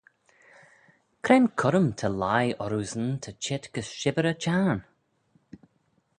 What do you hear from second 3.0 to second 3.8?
ta çheet